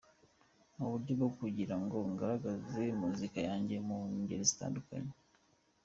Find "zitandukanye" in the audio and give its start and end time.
4.49-5.13